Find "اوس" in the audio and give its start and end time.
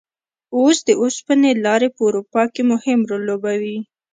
0.57-0.77